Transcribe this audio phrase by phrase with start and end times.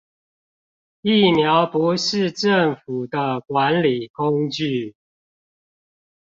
[1.03, 4.95] 疫苗不是政府的管理工具